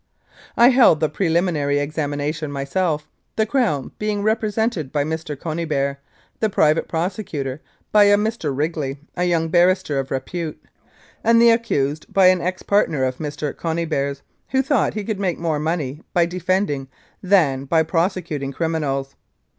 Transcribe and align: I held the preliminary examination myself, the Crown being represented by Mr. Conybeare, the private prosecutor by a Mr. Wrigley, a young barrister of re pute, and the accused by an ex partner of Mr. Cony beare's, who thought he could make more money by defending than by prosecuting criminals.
I 0.57 0.69
held 0.69 0.99
the 0.99 1.09
preliminary 1.09 1.77
examination 1.77 2.51
myself, 2.51 3.07
the 3.35 3.45
Crown 3.45 3.91
being 3.99 4.23
represented 4.23 4.91
by 4.91 5.03
Mr. 5.03 5.35
Conybeare, 5.37 5.97
the 6.39 6.49
private 6.49 6.87
prosecutor 6.87 7.61
by 7.91 8.05
a 8.05 8.17
Mr. 8.17 8.51
Wrigley, 8.51 8.97
a 9.15 9.25
young 9.25 9.49
barrister 9.49 9.99
of 9.99 10.09
re 10.09 10.19
pute, 10.19 10.59
and 11.23 11.39
the 11.39 11.51
accused 11.51 12.11
by 12.11 12.29
an 12.29 12.41
ex 12.41 12.63
partner 12.63 13.03
of 13.03 13.17
Mr. 13.17 13.55
Cony 13.55 13.85
beare's, 13.85 14.23
who 14.49 14.63
thought 14.63 14.95
he 14.95 15.03
could 15.03 15.19
make 15.19 15.37
more 15.37 15.59
money 15.59 16.01
by 16.15 16.25
defending 16.25 16.87
than 17.21 17.65
by 17.65 17.83
prosecuting 17.83 18.51
criminals. 18.51 19.13